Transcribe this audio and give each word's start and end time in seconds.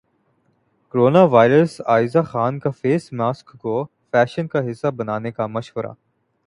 corona 0.93 1.21
virus 1.33 1.79
Ayeza 1.85 2.21
Khan 2.21 2.57
کا 2.59 2.69
face 2.81 3.11
mask 3.13 3.51
کو 3.61 3.75
fashion 4.11 4.47
کا 4.47 4.69
حصہ 4.71 4.87
بنانے 4.97 5.31
کا 5.31 5.47
مشورہ 5.47 5.93